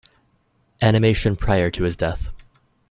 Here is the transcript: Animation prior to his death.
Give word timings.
Animation 0.81 1.35
prior 1.35 1.69
to 1.69 1.83
his 1.83 1.95
death. 1.95 2.29